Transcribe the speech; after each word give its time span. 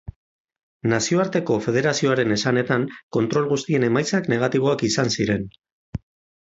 Nazioarteko 0.93 1.57
federazioaren 1.65 2.33
esanetan 2.37 2.87
kontrol 3.19 3.47
guztien 3.53 3.87
emaitzak 3.91 4.33
negatiboak 4.37 4.85
izan 4.93 5.17
ziren. 5.21 5.49